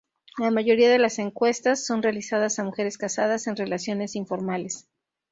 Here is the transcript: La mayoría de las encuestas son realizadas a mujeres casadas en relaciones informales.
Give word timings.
La 0.39 0.49
mayoría 0.49 0.89
de 0.89 0.97
las 0.97 1.19
encuestas 1.19 1.85
son 1.85 2.01
realizadas 2.01 2.57
a 2.57 2.63
mujeres 2.63 2.97
casadas 2.97 3.45
en 3.45 3.55
relaciones 3.55 4.15
informales. 4.15 4.87